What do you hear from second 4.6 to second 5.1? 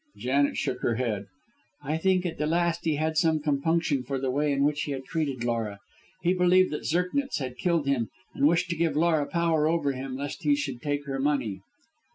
which he had